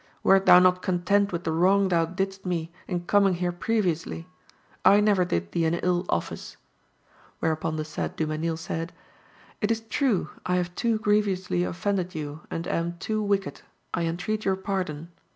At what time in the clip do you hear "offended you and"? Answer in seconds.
11.63-12.65